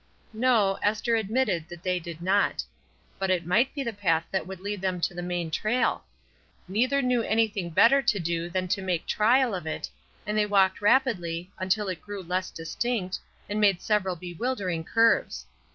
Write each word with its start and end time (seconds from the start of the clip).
No, 0.33 0.79
Esther 0.81 1.15
admitted 1.15 1.69
that 1.69 1.83
they 1.83 1.99
did 1.99 2.23
not. 2.23 2.63
But 3.19 3.29
it 3.29 3.45
might 3.45 3.71
be 3.75 3.83
the 3.83 3.93
path 3.93 4.25
that 4.31 4.47
would 4.47 4.59
lead 4.59 4.81
them 4.81 4.99
to 4.99 5.13
the 5.13 5.21
main 5.21 5.51
trail. 5.51 6.03
Neither 6.67 7.03
knew 7.03 7.21
anything 7.21 7.69
better 7.69 8.01
to 8.01 8.19
do 8.19 8.49
than 8.49 8.67
make 8.79 9.05
trial 9.05 9.53
of 9.53 9.67
it, 9.67 9.91
and 10.25 10.35
they 10.35 10.47
walked 10.47 10.81
rapidly, 10.81 11.51
until 11.59 11.87
it 11.87 12.01
grew 12.01 12.23
less 12.23 12.49
distinct, 12.49 13.19
and 13.47 13.61
made 13.61 13.79
several 13.79 14.15
bewildering 14.15 14.83
curves. 14.83 15.45